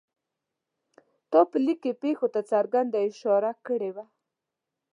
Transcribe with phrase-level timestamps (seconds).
[1.31, 4.05] تا په لیک کې پېښو ته څرګنده اشاره کړې وه.